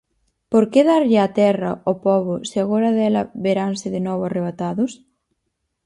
¿Por 0.51 0.65
que 0.71 0.81
darlle 0.89 1.19
a 1.25 1.29
terra 1.41 1.71
ao 1.87 1.95
pobo 2.05 2.33
se 2.49 2.57
agora 2.61 2.89
dela 2.97 3.23
veranse 3.45 3.87
de 3.95 4.01
novo 4.07 4.21
arrebatados? 4.25 4.91